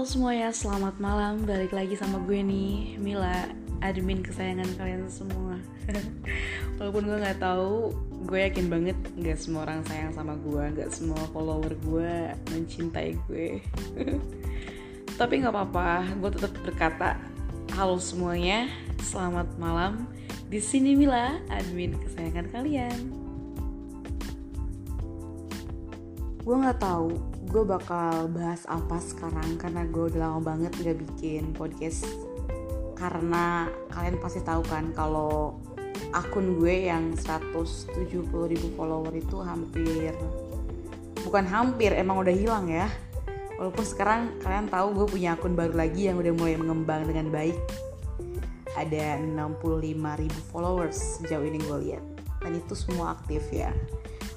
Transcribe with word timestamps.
Halo 0.00 0.08
semuanya, 0.08 0.48
selamat 0.48 0.96
malam. 0.96 1.44
Balik 1.44 1.76
lagi 1.76 1.92
sama 1.92 2.24
gue 2.24 2.40
nih, 2.40 2.96
Mila, 2.96 3.52
admin 3.84 4.24
kesayangan 4.24 4.72
kalian 4.80 5.04
semua. 5.12 5.60
Walaupun 6.80 7.04
gue 7.04 7.20
nggak 7.20 7.36
tahu, 7.36 7.92
gue 8.24 8.38
yakin 8.48 8.72
banget 8.72 8.96
nggak 9.20 9.36
semua 9.36 9.68
orang 9.68 9.84
sayang 9.84 10.16
sama 10.16 10.40
gue, 10.40 10.64
nggak 10.72 10.88
semua 10.88 11.20
follower 11.36 11.76
gue 11.84 12.32
mencintai 12.48 13.20
gue. 13.28 13.60
Tapi 15.20 15.44
nggak 15.44 15.52
apa-apa, 15.52 16.08
gue 16.16 16.30
tetap 16.32 16.52
berkata, 16.64 17.20
halo 17.76 18.00
semuanya, 18.00 18.72
selamat 19.04 19.52
malam. 19.60 20.08
Di 20.48 20.64
sini 20.64 20.96
Mila, 20.96 21.44
admin 21.52 21.92
kesayangan 22.00 22.48
kalian. 22.48 23.19
Gue 26.40 26.56
nggak 26.56 26.80
tahu 26.80 27.20
gue 27.52 27.64
bakal 27.68 28.32
bahas 28.32 28.64
apa 28.64 28.96
sekarang 28.96 29.60
karena 29.60 29.84
gue 29.84 30.08
udah 30.08 30.20
lama 30.24 30.40
banget 30.40 30.72
gak 30.80 30.96
bikin 30.96 31.52
podcast. 31.52 32.08
Karena 32.96 33.68
kalian 33.92 34.16
pasti 34.24 34.40
tahu 34.40 34.64
kan 34.64 34.88
kalau 34.96 35.60
akun 36.16 36.56
gue 36.56 36.88
yang 36.88 37.12
170 37.12 37.92
ribu 38.24 38.66
follower 38.72 39.12
itu 39.12 39.36
hampir 39.44 40.16
bukan 41.20 41.44
hampir 41.44 41.92
emang 41.92 42.24
udah 42.24 42.32
hilang 42.32 42.72
ya. 42.72 42.88
Walaupun 43.60 43.84
sekarang 43.84 44.40
kalian 44.40 44.72
tahu 44.72 44.96
gue 44.96 45.06
punya 45.12 45.36
akun 45.36 45.52
baru 45.52 45.76
lagi 45.76 46.08
yang 46.08 46.16
udah 46.16 46.32
mulai 46.32 46.56
mengembang 46.56 47.04
dengan 47.04 47.28
baik. 47.28 47.56
Ada 48.80 49.20
65 49.20 49.60
ribu 49.92 50.40
followers 50.48 51.20
sejauh 51.20 51.44
ini 51.44 51.60
gue 51.60 51.78
lihat. 51.84 52.04
Dan 52.40 52.56
itu 52.56 52.72
semua 52.72 53.12
aktif 53.20 53.44
ya 53.52 53.68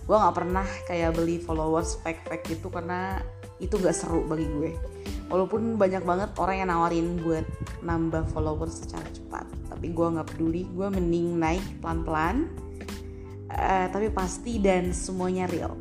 gue 0.04 0.16
nggak 0.16 0.36
pernah 0.36 0.68
kayak 0.84 1.16
beli 1.16 1.40
followers 1.40 1.96
fake 2.04 2.28
fake 2.28 2.59
gitu 2.59 2.68
karena 2.68 3.23
itu 3.64 3.80
gak 3.80 3.96
seru 3.96 4.28
bagi 4.28 4.44
gue. 4.44 4.72
Walaupun 5.32 5.80
banyak 5.80 6.04
banget 6.04 6.36
orang 6.36 6.56
yang 6.59 6.70
nawarin 6.70 7.08
buat 7.23 7.48
nambah 7.80 8.28
followers 8.36 8.84
secara 8.84 9.08
cepat 9.08 9.48
tapi 9.72 9.96
gue 9.96 10.08
nggak 10.20 10.28
peduli. 10.36 10.68
Gue 10.76 10.92
mending 10.92 11.40
naik 11.40 11.64
pelan 11.80 12.04
pelan 12.04 12.36
uh, 13.48 13.88
tapi 13.88 14.12
pasti 14.12 14.59
dan 14.59 14.92
semuanya 14.92 15.48
real. 15.48 15.74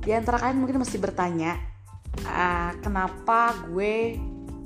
Di 0.00 0.16
antara 0.16 0.40
kalian 0.40 0.64
mungkin 0.64 0.80
masih 0.80 0.96
bertanya 0.96 1.60
uh, 2.24 2.72
kenapa 2.80 3.52
gue 3.68 4.16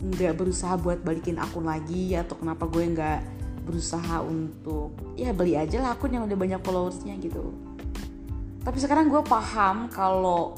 nggak 0.05 0.37
berusaha 0.37 0.77
buat 0.79 1.03
balikin 1.03 1.41
akun 1.41 1.67
lagi 1.67 2.15
atau 2.15 2.37
kenapa 2.39 2.69
gue 2.69 2.85
nggak 2.93 3.21
berusaha 3.65 4.21
untuk 4.21 4.93
ya 5.17 5.33
beli 5.33 5.57
aja 5.57 5.81
lah 5.81 5.97
akun 5.97 6.13
yang 6.13 6.29
udah 6.29 6.37
banyak 6.37 6.61
followersnya 6.61 7.17
gitu 7.25 7.74
tapi 8.65 8.81
sekarang 8.81 9.13
gue 9.13 9.21
paham 9.21 9.93
kalau 9.93 10.57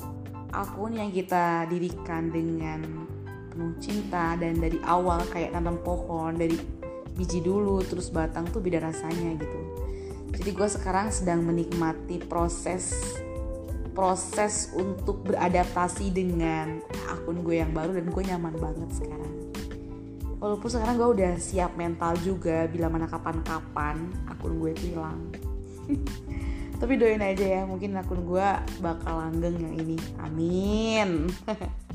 akun 0.54 0.94
yang 0.94 1.10
kita 1.10 1.66
dirikan 1.66 2.30
dengan 2.30 3.04
penuh 3.50 3.74
cinta 3.82 4.38
dan 4.38 4.62
dari 4.62 4.78
awal 4.86 5.26
kayak 5.34 5.58
nanam 5.58 5.82
pohon 5.82 6.38
dari 6.38 6.54
biji 7.18 7.42
dulu 7.42 7.82
terus 7.82 8.14
batang 8.14 8.46
tuh 8.54 8.62
beda 8.62 8.78
rasanya 8.78 9.34
gitu. 9.42 9.60
Jadi 10.38 10.50
gue 10.54 10.68
sekarang 10.70 11.10
sedang 11.10 11.42
menikmati 11.42 12.22
proses 12.22 12.94
proses 13.96 14.70
untuk 14.76 15.24
beradaptasi 15.24 16.12
dengan 16.12 16.84
akun 17.10 17.40
gue 17.42 17.58
yang 17.58 17.72
baru 17.72 17.96
dan 17.96 18.06
gue 18.12 18.22
nyaman 18.22 18.54
banget 18.54 18.90
sekarang. 19.02 19.34
Walaupun 20.36 20.68
sekarang 20.68 20.94
gue 21.00 21.08
udah 21.16 21.32
siap 21.40 21.74
mental 21.74 22.14
juga 22.22 22.68
bila 22.70 22.86
mana 22.86 23.08
kapan-kapan 23.08 23.98
akun 24.28 24.60
gue 24.60 24.72
hilang 24.78 25.32
tapi 26.76 27.00
doain 27.00 27.24
aja 27.24 27.44
ya 27.44 27.62
mungkin 27.64 27.96
akun 27.96 28.24
gue 28.28 28.48
bakal 28.84 29.14
langgeng 29.20 29.56
yang 29.56 29.74
ini 29.80 29.96
amin 30.20 31.32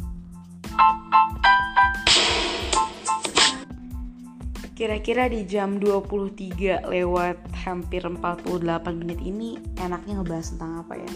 Kira-kira 4.82 5.30
di 5.30 5.46
jam 5.46 5.78
23 5.78 6.90
lewat 6.90 7.38
hampir 7.54 8.02
48 8.02 8.66
menit 8.98 9.22
ini 9.22 9.62
enaknya 9.78 10.18
ngebahas 10.18 10.58
tentang 10.58 10.82
apa 10.82 10.98
ya? 10.98 11.14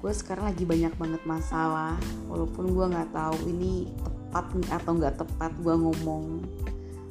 Gue 0.00 0.08
sekarang 0.16 0.48
lagi 0.48 0.64
banyak 0.64 0.96
banget 0.96 1.20
masalah, 1.28 2.00
walaupun 2.24 2.72
gue 2.72 2.88
nggak 2.88 3.12
tahu 3.12 3.36
ini 3.52 3.92
tepat 4.00 4.48
atau 4.80 4.96
nggak 4.96 5.28
tepat 5.28 5.52
gue 5.60 5.74
ngomong 5.76 6.40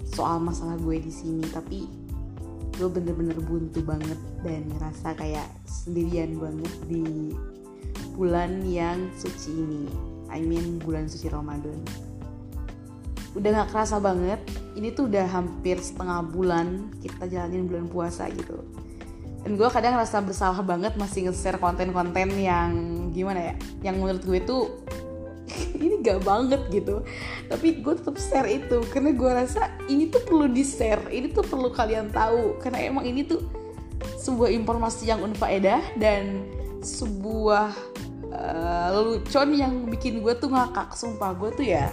soal 0.09 0.41
masalah 0.41 0.73
gue 0.81 0.97
di 1.05 1.13
sini, 1.13 1.45
tapi 1.53 1.85
gue 2.73 2.89
bener-bener 2.89 3.37
buntu 3.37 3.79
banget 3.85 4.17
dan 4.41 4.65
ngerasa 4.73 5.13
kayak 5.13 5.47
sendirian 5.69 6.37
banget 6.41 6.73
di 6.89 7.33
bulan 8.17 8.65
yang 8.65 9.09
suci 9.17 9.53
ini. 9.53 9.83
I 10.33 10.41
mean 10.41 10.81
bulan 10.81 11.05
suci 11.05 11.29
Ramadan. 11.29 11.77
Udah 13.33 13.49
gak 13.65 13.69
kerasa 13.73 13.97
banget 13.97 14.41
ini 14.73 14.93
tuh 14.93 15.09
udah 15.09 15.25
hampir 15.29 15.77
setengah 15.81 16.25
bulan 16.25 16.89
kita 17.01 17.29
jalanin 17.29 17.69
bulan 17.69 17.85
puasa 17.89 18.29
gitu. 18.33 18.57
Dan 19.43 19.59
gue 19.59 19.69
kadang 19.69 19.99
ngerasa 19.99 20.23
bersalah 20.23 20.61
banget 20.63 20.95
masih 20.95 21.27
nge-share 21.29 21.59
konten-konten 21.59 22.31
yang 22.39 22.71
gimana 23.11 23.53
ya 23.53 23.55
yang 23.85 23.99
menurut 23.99 24.23
gue 24.23 24.39
tuh 24.41 24.81
gak 26.03 26.19
banget 26.27 26.61
gitu. 26.69 27.01
Tapi 27.47 27.79
gue 27.79 27.93
tetap 27.95 28.19
share 28.19 28.49
itu 28.51 28.83
karena 28.91 29.15
gue 29.15 29.31
rasa 29.31 29.71
ini 29.87 30.11
tuh 30.11 30.21
perlu 30.27 30.51
di 30.51 30.61
share 30.61 31.07
ini 31.09 31.31
tuh 31.31 31.47
perlu 31.47 31.71
kalian 31.71 32.11
tahu. 32.11 32.59
Karena 32.59 32.83
emang 32.83 33.07
ini 33.07 33.23
tuh 33.23 33.41
sebuah 34.19 34.51
informasi 34.51 35.07
yang 35.07 35.23
unfaedah 35.23 35.95
dan 35.95 36.43
sebuah 36.83 37.71
uh, 38.35 38.87
lelucon 38.91 39.55
yang 39.55 39.73
bikin 39.87 40.19
gue 40.19 40.35
tuh 40.35 40.51
ngakak 40.51 40.91
sumpah. 40.93 41.31
Gue 41.33 41.49
tuh 41.55 41.65
ya 41.65 41.87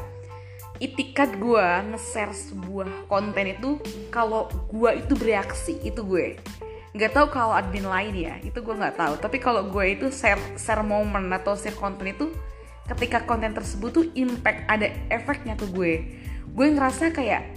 itikat 0.81 1.37
gue 1.37 1.67
nge-share 1.93 2.33
sebuah 2.33 3.05
konten 3.05 3.53
itu 3.53 3.77
kalau 4.09 4.49
gue 4.73 4.97
itu 4.97 5.13
bereaksi 5.15 5.77
itu 5.85 6.01
gue. 6.01 6.41
Nggak 6.97 7.13
tahu 7.15 7.27
kalau 7.31 7.55
admin 7.55 7.87
lain 7.87 8.15
ya 8.17 8.35
itu 8.43 8.59
gue 8.59 8.75
nggak 8.75 8.97
tahu. 8.97 9.15
Tapi 9.21 9.37
kalau 9.39 9.69
gue 9.69 9.85
itu 9.95 10.09
share 10.11 10.41
share 10.57 10.83
momen 10.83 11.31
atau 11.31 11.55
share 11.55 11.77
konten 11.77 12.11
itu 12.11 12.33
ketika 12.97 13.23
konten 13.23 13.55
tersebut 13.55 13.91
tuh 13.95 14.05
impact 14.19 14.67
ada 14.67 14.91
efeknya 15.13 15.55
ke 15.55 15.67
gue. 15.71 15.93
Gue 16.51 16.67
ngerasa 16.75 17.15
kayak 17.15 17.55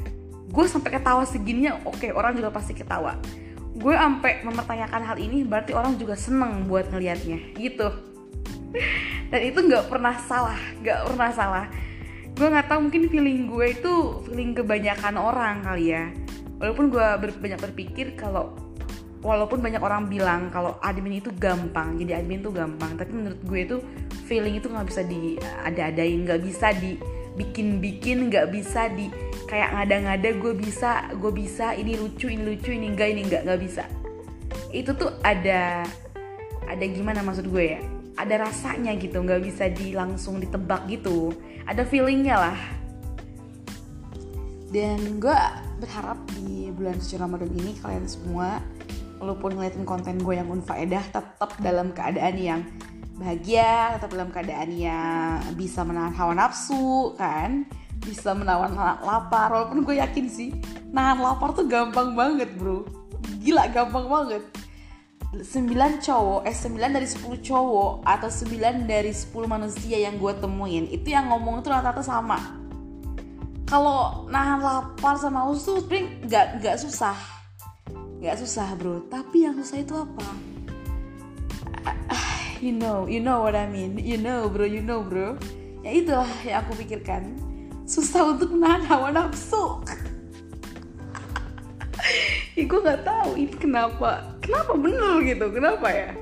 gue 0.54 0.66
sampai 0.70 0.94
ketawa 0.94 1.26
segininya 1.26 1.82
oke 1.82 1.98
okay, 1.98 2.12
orang 2.14 2.38
juga 2.38 2.54
pasti 2.54 2.78
ketawa. 2.78 3.18
Gue 3.74 3.98
sampai 3.98 4.46
mempertanyakan 4.46 5.02
hal 5.02 5.18
ini 5.18 5.42
berarti 5.42 5.74
orang 5.74 5.98
juga 5.98 6.14
seneng 6.14 6.70
buat 6.70 6.94
ngelihatnya 6.94 7.58
gitu. 7.58 7.90
Dan 9.34 9.42
itu 9.42 9.60
nggak 9.66 9.90
pernah 9.90 10.14
salah 10.30 10.60
nggak 10.86 11.00
pernah 11.10 11.30
salah. 11.34 11.66
Gue 12.34 12.48
nggak 12.50 12.70
tahu 12.70 12.90
mungkin 12.90 13.10
feeling 13.10 13.50
gue 13.50 13.66
itu 13.74 13.94
feeling 14.30 14.54
kebanyakan 14.54 15.18
orang 15.18 15.66
kali 15.66 15.98
ya. 15.98 16.14
Walaupun 16.62 16.94
gue 16.94 17.08
ber 17.18 17.30
banyak 17.42 17.60
berpikir 17.60 18.14
kalau 18.14 18.54
walaupun 19.24 19.64
banyak 19.64 19.80
orang 19.80 20.12
bilang 20.12 20.52
kalau 20.52 20.76
admin 20.84 21.24
itu 21.24 21.32
gampang 21.40 21.96
jadi 21.96 22.20
admin 22.20 22.44
itu 22.44 22.52
gampang 22.52 23.00
tapi 23.00 23.16
menurut 23.16 23.40
gue 23.40 23.60
itu 23.64 23.78
feeling 24.24 24.58
itu 24.58 24.72
nggak 24.72 24.88
bisa 24.88 25.02
di 25.04 25.36
ada-adain 25.40 26.24
nggak 26.24 26.42
bisa 26.42 26.72
dibikin-bikin 26.74 28.32
nggak 28.32 28.48
bisa 28.50 28.88
di 28.90 29.12
kayak 29.46 29.76
ngada-ngada 29.76 30.30
gue 30.40 30.54
bisa 30.56 31.12
gue 31.14 31.32
bisa 31.36 31.76
ini 31.76 32.00
lucu 32.00 32.32
ini 32.32 32.42
lucu 32.42 32.72
ini 32.72 32.90
enggak 32.90 33.08
ini 33.14 33.22
enggak 33.28 33.44
nggak 33.46 33.62
bisa. 33.62 33.84
Itu 34.74 34.96
tuh 34.96 35.14
ada 35.22 35.84
ada 36.66 36.86
gimana 36.88 37.22
maksud 37.22 37.52
gue 37.52 37.78
ya? 37.78 37.82
Ada 38.18 38.50
rasanya 38.50 38.96
gitu 38.98 39.20
nggak 39.20 39.42
bisa 39.44 39.70
di 39.70 39.94
langsung 39.94 40.40
ditebak 40.40 40.88
gitu. 40.90 41.36
Ada 41.68 41.84
feelingnya 41.86 42.36
lah. 42.40 42.60
Dan 44.74 45.22
gue 45.22 45.38
berharap 45.78 46.18
di 46.34 46.74
bulan 46.74 46.98
suci 46.98 47.22
Ramadan 47.22 47.52
ini 47.54 47.78
kalian 47.78 48.10
semua 48.10 48.58
walaupun 49.22 49.54
ngeliatin 49.54 49.86
konten 49.86 50.18
gue 50.18 50.34
yang 50.34 50.50
unfaedah 50.50 51.04
tetap 51.14 51.54
dalam 51.62 51.94
keadaan 51.94 52.36
yang 52.42 52.62
bahagia 53.18 53.98
tetap 53.98 54.10
dalam 54.10 54.30
keadaan 54.34 54.70
yang 54.74 55.38
bisa 55.54 55.86
menahan 55.86 56.14
hawa 56.18 56.34
nafsu 56.34 57.14
kan? 57.18 57.66
Bisa 58.04 58.36
menawan 58.36 58.74
lapar 58.76 59.54
walaupun 59.54 59.86
gue 59.86 60.02
yakin 60.02 60.28
sih 60.28 60.50
nahan 60.92 61.22
lapar 61.22 61.56
tuh 61.56 61.70
gampang 61.70 62.18
banget 62.18 62.52
bro. 62.58 62.84
Gila 63.40 63.70
gampang 63.72 64.10
banget. 64.10 64.44
9 65.34 65.50
cowok, 65.98 66.46
eh 66.46 66.54
9 66.54 66.94
dari 66.94 67.10
10 67.10 67.42
cowok 67.42 68.06
atau 68.06 68.30
9 68.30 68.86
dari 68.86 69.10
10 69.10 69.34
manusia 69.50 69.98
yang 69.98 70.22
gue 70.22 70.30
temuin 70.38 70.86
itu 70.94 71.10
yang 71.10 71.34
ngomong 71.34 71.66
tuh 71.66 71.74
rata-rata 71.74 72.06
sama. 72.06 72.38
Kalau 73.66 74.30
nahan 74.30 74.62
lapar 74.62 75.18
sama 75.18 75.50
haus 75.50 75.66
tuh 75.66 75.82
sebenernya 75.82 76.22
nggak 76.30 76.46
nggak 76.62 76.78
susah. 76.86 77.18
Nggak 78.22 78.46
susah 78.46 78.68
bro. 78.78 79.02
Tapi 79.10 79.50
yang 79.50 79.58
susah 79.58 79.82
itu 79.82 79.98
apa 79.98 80.54
you 82.64 82.72
know 82.72 83.04
you 83.04 83.20
know 83.20 83.44
what 83.44 83.60
I 83.60 83.68
mean. 83.68 84.00
You 84.00 84.16
know 84.16 84.48
bro 84.48 84.64
you 84.64 84.80
know 84.80 85.04
bro. 85.04 85.36
Ya 85.84 86.00
itulah 86.00 86.32
yang 86.48 86.64
aku 86.64 86.80
pikirkan. 86.80 87.36
Susah 87.84 88.32
untuk 88.32 88.56
menahan 88.56 88.88
hawa 88.88 89.12
nafsu. 89.12 89.84
Ya 92.54 92.70
gue 92.70 92.80
nggak 92.86 93.02
tahu 93.02 93.34
ini 93.34 93.56
kenapa. 93.58 94.38
Kenapa 94.38 94.78
bener 94.78 95.26
gitu? 95.26 95.50
Kenapa 95.50 95.90
ya? 95.90 96.14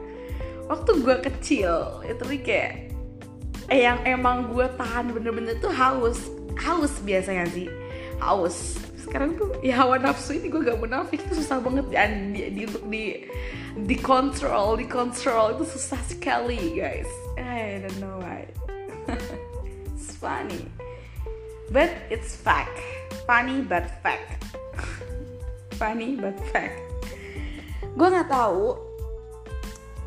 Waktu 0.71 1.03
gue 1.03 1.17
kecil 1.27 1.99
itu 2.07 2.23
kayak 2.39 2.95
eh 3.67 3.83
yang 3.83 3.99
emang 4.07 4.47
gue 4.47 4.63
tahan 4.79 5.11
bener-bener 5.11 5.59
tuh 5.59 5.75
haus. 5.75 6.31
Haus 6.55 6.95
biasanya 7.03 7.51
sih. 7.51 7.67
Haus 8.23 8.79
sekarang 9.01 9.33
tuh 9.36 9.50
ya 9.65 9.81
hawa 9.81 9.98
nafsu 9.98 10.38
ini 10.38 10.48
gue 10.48 10.62
gak 10.62 10.80
munafik. 10.80 11.19
Itu 11.25 11.42
susah 11.42 11.57
banget. 11.59 11.89
Di, 11.89 11.98
di, 12.31 12.42
di 12.53 12.62
untuk 12.69 12.86
di 12.88 13.03
di 13.71 13.95
control 13.98 14.77
di 14.77 14.86
control 14.86 15.57
itu 15.57 15.65
susah 15.65 16.01
sekali 16.06 16.77
guys. 16.77 17.09
I 17.42 17.81
don't 17.81 17.98
know 17.98 18.21
why. 18.21 18.45
It's 19.92 20.13
funny. 20.15 20.69
But 21.71 21.89
it's 22.12 22.36
fact. 22.36 22.75
Funny 23.24 23.63
but 23.63 23.88
fact. 24.03 24.44
Funny 25.80 26.19
but 26.19 26.36
fact. 26.51 26.75
Gue 27.95 28.07
nggak 28.12 28.27
tahu. 28.27 28.75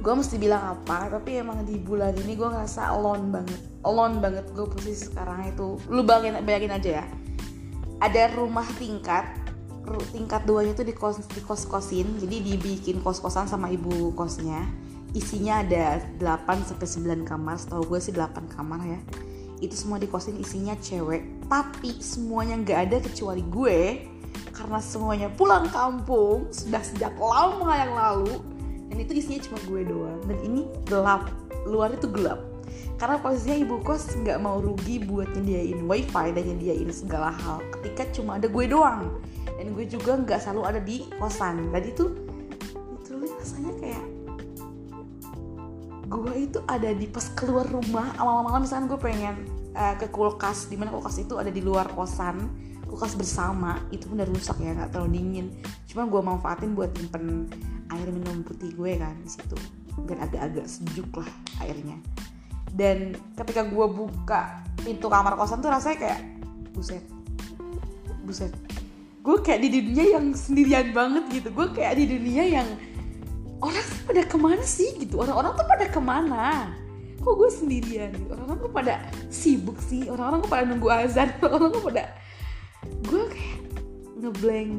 Gue 0.05 0.15
mesti 0.21 0.37
bilang 0.37 0.77
apa 0.77 1.09
tapi 1.09 1.41
emang 1.41 1.65
di 1.65 1.81
bulan 1.81 2.13
ini 2.21 2.37
gue 2.37 2.47
ngerasa 2.47 2.93
alone 2.93 3.33
banget. 3.33 3.61
Alone 3.81 4.21
banget 4.21 4.45
gue 4.53 4.67
posisi 4.69 5.09
sekarang 5.09 5.49
itu. 5.49 5.81
Lu 5.89 6.05
bayangin 6.05 6.45
bayangin 6.45 6.77
aja 6.77 6.91
ya 7.01 7.07
ada 8.05 8.29
rumah 8.37 8.69
tingkat 8.77 9.25
tingkat 10.13 10.45
duanya 10.49 10.73
itu 10.73 10.85
di 10.85 10.97
kos 10.97 11.21
di 11.29 11.45
kos 11.45 11.69
kosin 11.69 12.17
jadi 12.17 12.41
dibikin 12.41 13.01
kos 13.01 13.21
kosan 13.21 13.49
sama 13.49 13.73
ibu 13.73 14.13
kosnya. 14.13 14.65
Isinya 15.15 15.63
ada 15.63 16.03
8 16.19 16.67
sampai 16.67 17.23
9 17.23 17.23
kamar. 17.23 17.55
Setahu 17.55 17.87
gue 17.87 18.01
sih 18.03 18.11
8 18.11 18.51
kamar 18.51 18.83
ya. 18.83 18.99
Itu 19.63 19.79
semua 19.79 20.03
di 20.03 20.11
kosin 20.11 20.35
isinya 20.43 20.75
cewek. 20.75 21.47
Tapi 21.47 22.03
semuanya 22.03 22.59
nggak 22.59 22.79
ada 22.91 22.97
kecuali 22.99 23.47
gue. 23.47 24.11
Karena 24.51 24.83
semuanya 24.83 25.31
pulang 25.31 25.71
kampung 25.71 26.51
sudah 26.51 26.83
sejak 26.83 27.15
lama 27.15 27.71
yang 27.79 27.95
lalu. 27.95 28.43
Dan 28.91 29.07
itu 29.07 29.23
isinya 29.23 29.39
cuma 29.47 29.59
gue 29.71 29.81
doang. 29.87 30.19
Dan 30.27 30.39
ini 30.43 30.67
gelap. 30.91 31.31
Luar 31.63 31.95
itu 31.95 32.11
gelap 32.11 32.54
karena 32.95 33.19
posisinya 33.19 33.59
ibu 33.59 33.77
kos 33.83 34.15
nggak 34.15 34.39
mau 34.39 34.63
rugi 34.63 35.03
buat 35.03 35.35
nyediain 35.35 35.83
wifi 35.83 36.27
dan 36.31 36.45
nyediain 36.47 36.91
segala 36.95 37.35
hal. 37.35 37.59
Ketika 37.79 38.07
cuma 38.15 38.39
ada 38.39 38.47
gue 38.47 38.65
doang. 38.71 39.19
Dan 39.59 39.75
gue 39.75 39.87
juga 39.87 40.15
nggak 40.15 40.39
selalu 40.39 40.63
ada 40.63 40.81
di 40.83 41.11
kosan. 41.19 41.75
Dan 41.75 41.83
itu 41.83 42.05
literally 42.95 43.31
rasanya 43.35 43.73
kayak 43.83 44.05
gue 46.07 46.35
itu 46.39 46.59
ada 46.71 46.91
di 46.95 47.07
pas 47.11 47.27
keluar 47.35 47.67
rumah. 47.67 48.15
Malam-malam 48.15 48.63
misalnya 48.63 48.87
gue 48.87 49.01
pengen 49.03 49.37
uh, 49.75 49.99
ke 49.99 50.07
kulkas 50.15 50.71
di 50.71 50.79
mana 50.79 50.95
kulkas 50.95 51.19
itu 51.19 51.35
ada 51.35 51.51
di 51.51 51.59
luar 51.59 51.91
kosan. 51.91 52.47
Kulkas 52.87 53.19
bersama 53.19 53.83
itu 53.91 54.07
pun 54.07 54.23
udah 54.23 54.31
rusak 54.31 54.63
ya 54.63 54.71
nggak 54.71 54.95
terlalu 54.95 55.19
dingin. 55.19 55.47
Cuma 55.91 56.07
gue 56.07 56.21
manfaatin 56.23 56.79
buat 56.79 56.95
nyimpen 56.95 57.51
air 57.91 58.07
minum 58.15 58.47
putih 58.47 58.71
gue 58.71 59.03
kan 59.03 59.19
di 59.19 59.27
situ. 59.27 59.59
Biar 59.99 60.31
agak-agak 60.31 60.71
sejuk 60.71 61.11
lah 61.19 61.31
airnya 61.59 62.14
dan 62.75 63.15
ketika 63.39 63.63
gue 63.63 63.87
buka 63.87 64.67
pintu 64.83 65.07
kamar 65.07 65.39
kosan 65.39 65.63
tuh 65.63 65.71
rasanya 65.71 65.99
kayak 66.03 66.21
buset. 66.75 67.05
Buset. 68.27 68.51
Gue 69.23 69.41
kayak 69.41 69.63
di 69.63 69.69
dunia 69.81 70.19
yang 70.19 70.35
sendirian 70.35 70.91
banget 70.91 71.25
gitu. 71.31 71.49
Gue 71.55 71.71
kayak 71.71 71.97
di 71.97 72.05
dunia 72.11 72.45
yang 72.61 72.69
orang 73.63 73.81
tuh 73.87 74.01
pada 74.11 74.23
ke 74.27 74.37
mana 74.37 74.65
sih 74.67 74.91
gitu? 74.99 75.23
Orang-orang 75.23 75.55
tuh 75.55 75.67
pada 75.71 75.87
ke 75.89 76.01
mana? 76.03 76.75
Kok 77.23 77.35
gue 77.41 77.51
sendirian 77.55 78.11
gitu? 78.13 78.29
Orang-orang 78.35 78.59
tuh 78.61 78.73
pada 78.75 78.95
sibuk 79.31 79.79
sih. 79.81 80.11
Orang-orang 80.11 80.45
tuh 80.45 80.51
pada 80.51 80.65
nunggu 80.67 80.89
azan. 80.91 81.31
Orang-orang 81.47 81.73
tuh 81.73 81.85
pada 81.89 82.05
gue 82.85 83.23
kayak 83.33 83.59
ngeblank 84.21 84.71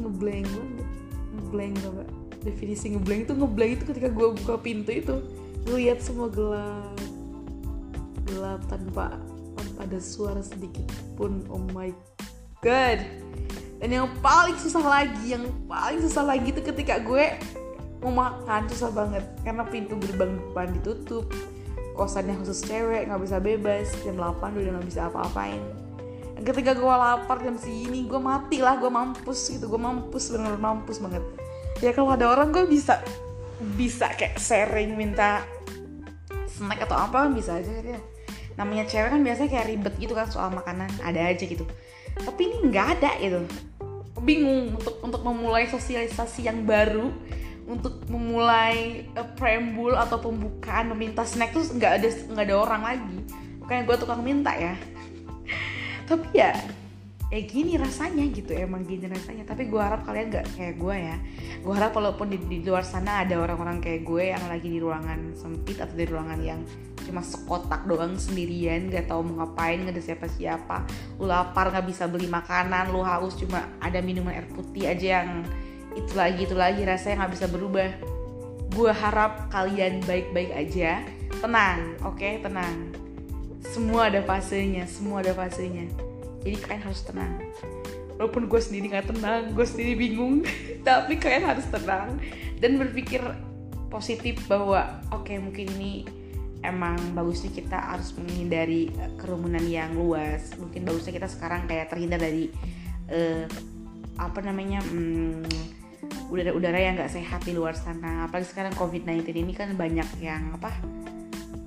ngeblank 0.00 0.46
banget 0.52 0.88
ngeblank 1.32 1.74
banget 1.80 2.08
definisi 2.44 2.92
ngeblank 2.92 3.20
itu 3.24 3.32
ngeblank 3.36 3.70
itu 3.80 3.84
ketika 3.88 4.08
gue 4.12 4.28
buka 4.42 4.54
pintu 4.60 4.90
itu. 4.92 5.16
Lihat 5.64 6.04
semua 6.04 6.28
gelap 6.28 6.92
tanpa 8.68 9.16
tanpa 9.54 9.80
ada 9.86 9.98
suara 9.98 10.42
sedikit 10.42 10.86
pun. 11.14 11.44
Oh 11.50 11.62
my 11.72 11.90
god. 12.60 13.00
Dan 13.82 13.90
yang 13.90 14.08
paling 14.24 14.56
susah 14.56 14.80
lagi 14.80 15.36
yang 15.36 15.44
paling 15.68 16.00
susah 16.00 16.24
lagi 16.24 16.48
itu 16.54 16.62
ketika 16.64 16.96
gue 17.02 17.36
mau 18.00 18.12
makan 18.12 18.68
susah 18.70 18.90
banget. 18.92 19.24
Karena 19.42 19.64
pintu 19.66 19.98
gerbang 20.00 20.40
depan 20.40 20.72
ditutup. 20.80 21.28
Kosannya 21.94 22.34
khusus 22.42 22.64
cewek 22.66 23.06
nggak 23.06 23.22
bisa 23.22 23.36
bebas. 23.38 23.92
Jam 24.02 24.18
8 24.18 24.56
udah 24.56 24.72
nggak 24.80 24.88
bisa 24.88 25.08
apa-apain. 25.08 25.60
Ketika 26.44 26.74
gue 26.74 26.94
lapar 26.94 27.40
jam 27.40 27.54
segini 27.56 28.04
gue 28.10 28.18
mati 28.18 28.58
lah 28.58 28.76
gue 28.80 28.90
mampus 28.90 29.54
gitu. 29.54 29.70
Gue 29.70 29.80
mampus 29.80 30.32
bener-bener 30.32 30.60
mampus 30.60 30.98
banget. 30.98 31.22
Ya 31.82 31.90
kalau 31.94 32.14
ada 32.14 32.30
orang 32.30 32.50
gue 32.50 32.64
bisa 32.66 33.02
bisa 33.78 34.10
kayak 34.12 34.36
sharing 34.36 34.98
minta 34.98 35.46
snack 36.50 36.86
atau 36.86 36.98
apa 36.98 37.26
bisa 37.30 37.58
aja 37.58 37.70
ya 37.82 38.00
namanya 38.54 38.84
cewek 38.86 39.10
kan 39.10 39.20
biasanya 39.20 39.50
kayak 39.50 39.66
ribet 39.70 39.94
gitu 39.98 40.14
kan 40.14 40.26
soal 40.30 40.50
makanan 40.54 40.90
ada 41.02 41.20
aja 41.20 41.44
gitu. 41.44 41.66
Tapi 42.14 42.40
ini 42.46 42.56
nggak 42.70 42.86
ada 42.98 43.10
gitu. 43.18 43.40
Bingung 44.22 44.78
untuk 44.78 45.00
untuk 45.02 45.20
memulai 45.26 45.68
sosialisasi 45.68 46.46
yang 46.46 46.62
baru 46.64 47.10
untuk 47.64 48.04
memulai 48.12 49.08
uh, 49.16 49.24
preambul 49.36 49.96
atau 49.96 50.20
pembukaan 50.20 50.92
meminta 50.92 51.24
snack 51.24 51.56
tuh 51.56 51.64
nggak 51.64 51.92
ada 52.00 52.08
nggak 52.32 52.46
ada 52.46 52.56
orang 52.56 52.82
lagi. 52.84 53.18
Makanya 53.64 53.82
gue 53.88 53.96
tukang 53.96 54.22
minta 54.22 54.52
ya. 54.52 54.76
Tapi 56.08 56.28
ya 56.36 56.52
eh 57.32 57.48
gini 57.48 57.80
rasanya 57.80 58.28
gitu 58.28 58.52
emang 58.52 58.84
gini 58.84 59.08
rasanya. 59.08 59.48
Tapi 59.48 59.68
gue 59.72 59.80
harap 59.80 60.04
kalian 60.04 60.28
gak 60.28 60.46
kayak 60.56 60.76
gue 60.76 60.96
ya. 60.96 61.16
Gue 61.64 61.72
harap 61.72 61.96
walaupun 61.96 62.28
di, 62.28 62.38
di 62.38 62.58
luar 62.60 62.84
sana 62.84 63.24
ada 63.24 63.40
orang-orang 63.40 63.80
kayak 63.80 64.04
gue 64.04 64.24
yang 64.36 64.44
lagi 64.44 64.68
di 64.68 64.78
ruangan 64.80 65.32
sempit 65.32 65.80
atau 65.80 65.96
di 65.96 66.04
ruangan 66.04 66.40
yang 66.44 66.60
cuma 67.04 67.20
sekotak 67.20 67.84
doang 67.84 68.16
sendirian 68.16 68.88
gak 68.88 69.08
tau 69.08 69.24
mau 69.24 69.44
ngapain 69.44 69.88
gak 69.88 69.96
ada 69.96 70.02
siapa-siapa. 70.04 70.76
Lu 71.16 71.24
lapar 71.24 71.72
gak 71.72 71.88
bisa 71.88 72.04
beli 72.04 72.28
makanan 72.28 72.92
lu 72.92 73.00
haus 73.00 73.40
cuma 73.40 73.72
ada 73.80 74.04
minuman 74.04 74.36
air 74.36 74.48
putih 74.52 74.92
aja 74.92 75.24
yang 75.24 75.44
itu 75.94 76.12
lagi 76.18 76.44
itu 76.44 76.56
lagi 76.56 76.84
rasanya 76.84 77.24
gak 77.24 77.32
bisa 77.40 77.46
berubah. 77.48 77.88
Gue 78.74 78.90
harap 78.92 79.48
kalian 79.48 80.04
baik-baik 80.04 80.52
aja. 80.52 81.00
Tenang 81.40 81.96
oke? 82.04 82.20
Okay? 82.20 82.44
tenang. 82.44 82.92
Semua 83.64 84.12
ada 84.12 84.20
fasenya 84.20 84.84
semua 84.84 85.24
ada 85.24 85.32
fasenya 85.32 85.88
jadi 86.44 86.56
kalian 86.60 86.82
harus 86.84 87.02
tenang. 87.02 87.32
Walaupun 88.14 88.46
gue 88.46 88.60
sendiri 88.62 88.94
gak 88.94 89.10
tenang 89.10 89.50
gue 89.56 89.66
sendiri 89.66 89.98
bingung 89.98 90.46
tapi 90.86 91.18
kalian 91.18 91.50
harus 91.50 91.66
tenang 91.66 92.22
dan 92.62 92.78
berpikir 92.78 93.18
positif 93.90 94.38
bahwa 94.46 95.02
oke 95.10 95.26
okay, 95.26 95.42
mungkin 95.42 95.66
ini 95.74 96.06
emang 96.64 96.96
bagusnya 97.12 97.52
kita 97.52 97.76
harus 97.76 98.16
menghindari 98.16 98.88
eh, 98.94 99.12
kerumunan 99.20 99.62
yang 99.62 99.92
luas. 99.94 100.54
Mungkin 100.56 100.88
bagusnya 100.88 101.12
kita 101.12 101.28
sekarang 101.28 101.68
kayak 101.68 101.92
terhindar 101.92 102.18
dari 102.18 102.48
uh, 103.12 103.44
apa 104.16 104.40
namanya 104.40 104.80
um, 104.88 105.44
udara-udara 106.32 106.80
yang 106.80 106.96
nggak 106.96 107.12
sehat 107.12 107.44
di 107.44 107.52
luar 107.52 107.76
sana. 107.76 108.24
Apalagi 108.24 108.48
sekarang 108.48 108.72
covid-19 108.80 109.28
ini 109.36 109.52
kan 109.52 109.76
banyak 109.76 110.08
yang 110.24 110.56
apa 110.56 110.72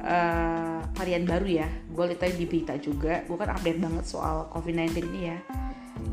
uh, 0.02 0.80
varian 0.94 1.24
baru 1.26 1.66
ya. 1.66 1.68
Gue 1.94 2.14
lihat 2.14 2.24
di 2.36 2.46
berita 2.46 2.74
juga. 2.78 3.24
Gue 3.26 3.38
kan 3.38 3.54
update 3.54 3.80
banget 3.82 4.06
soal 4.06 4.50
covid-19 4.54 5.08
ini 5.14 5.22
ya. 5.34 5.40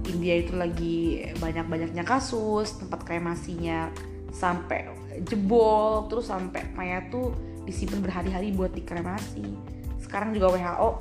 India 0.05 0.35
itu 0.41 0.53
lagi 0.57 1.29
banyak-banyaknya 1.41 2.05
kasus 2.05 2.77
tempat 2.81 3.05
kremasinya 3.05 3.93
sampai 4.33 4.89
jebol 5.25 6.11
terus 6.11 6.29
sampai 6.29 6.67
mayat 6.75 7.09
tuh 7.13 7.33
disimpan 7.65 8.01
berhari-hari 8.05 8.53
buat 8.53 8.73
dikremasi. 8.73 9.45
Sekarang 10.01 10.37
juga 10.37 10.53
WHO 10.57 10.61
uh, 10.69 10.93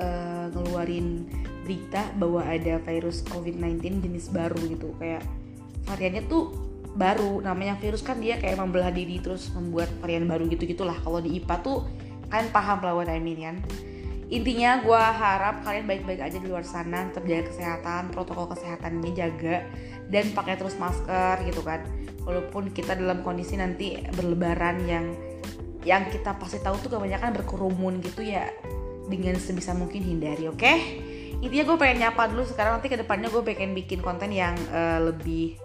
eh, 0.00 0.44
ngeluarin 0.52 1.28
berita 1.64 2.02
bahwa 2.16 2.40
ada 2.42 2.80
virus 2.82 3.20
COVID-19 3.28 4.00
jenis 4.00 4.32
baru 4.32 4.58
gitu. 4.64 4.96
Kayak 4.96 5.22
variannya 5.84 6.24
tuh 6.28 6.69
baru. 7.00 7.40
Namanya 7.40 7.80
virus 7.80 8.04
kan 8.04 8.20
dia 8.20 8.36
kayak 8.36 8.60
membelah 8.60 8.92
diri 8.92 9.16
terus 9.24 9.48
membuat 9.56 9.88
varian 10.04 10.28
baru 10.28 10.44
gitu 10.52 10.68
gitulah 10.68 10.96
kalau 11.00 11.24
di 11.24 11.40
IPA 11.40 11.56
tuh 11.64 11.88
kalian 12.28 12.52
paham 12.52 12.78
lah 12.84 12.92
what 12.92 13.08
I 13.08 13.16
mean 13.16 13.40
kan? 13.40 13.56
Intinya 14.30 14.78
gue 14.84 15.00
harap 15.00 15.66
kalian 15.66 15.88
baik-baik 15.88 16.20
aja 16.22 16.38
di 16.38 16.46
luar 16.46 16.62
sana 16.62 17.10
tetap 17.10 17.26
jaga 17.26 17.50
kesehatan 17.50 18.14
protokol 18.14 18.46
kesehatan 18.52 19.02
ini 19.02 19.10
jaga 19.16 19.66
dan 20.12 20.30
pakai 20.36 20.60
terus 20.60 20.76
masker 20.76 21.40
gitu 21.48 21.64
kan. 21.64 21.82
Walaupun 22.28 22.70
kita 22.76 22.94
dalam 22.94 23.24
kondisi 23.24 23.56
nanti 23.56 23.98
berlebaran 24.14 24.84
yang 24.84 25.16
yang 25.82 26.06
kita 26.12 26.36
pasti 26.36 26.60
tahu 26.60 26.76
tuh 26.84 27.00
kebanyakan 27.00 27.32
berkerumun 27.40 28.04
gitu 28.04 28.20
ya 28.20 28.52
dengan 29.08 29.34
sebisa 29.40 29.72
mungkin 29.72 30.04
hindari 30.04 30.46
oke? 30.46 30.60
Okay? 30.60 30.78
intinya 31.40 31.72
gue 31.72 31.76
pengen 31.80 31.98
nyapa 32.04 32.28
dulu 32.28 32.44
sekarang 32.44 32.78
nanti 32.78 32.92
ke 32.92 33.00
depannya 33.00 33.32
gue 33.32 33.40
pengen 33.40 33.72
bikin 33.72 34.04
konten 34.04 34.28
yang 34.28 34.52
uh, 34.76 35.00
lebih 35.08 35.56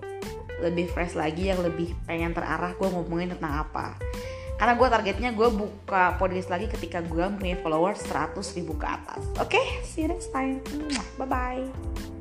lebih 0.63 0.91
fresh 0.91 1.17
lagi 1.17 1.51
yang 1.51 1.59
lebih 1.59 1.95
pengen 2.07 2.31
terarah 2.31 2.71
gue 2.75 2.87
ngomongin 2.87 3.35
tentang 3.35 3.67
apa. 3.67 3.95
Karena 4.55 4.73
gue 4.79 4.87
targetnya 4.87 5.29
gue 5.35 5.49
buka 5.51 6.15
podcast 6.15 6.47
lagi 6.47 6.71
ketika 6.71 7.03
gue 7.03 7.25
punya 7.35 7.59
followers 7.59 7.99
100 8.07 8.39
ribu 8.55 8.79
ke 8.79 8.87
atas. 8.87 9.21
Oke 9.35 9.59
okay? 9.59 9.65
see 9.83 10.07
you 10.07 10.09
next 10.11 10.31
time. 10.31 10.63
Bye 11.19 11.27
bye 11.27 12.14